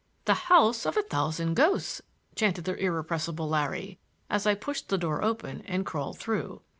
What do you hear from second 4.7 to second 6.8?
the door open and crawled through.